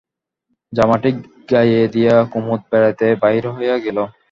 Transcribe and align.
জামাটি 0.73 1.09
গায়ে 1.51 1.81
দিয়া 1.93 2.15
কুমুদ 2.31 2.61
বেড়াইতে 2.71 3.07
বাহির 3.21 3.43
হইয়া 3.55 3.75
গেল। 3.85 3.97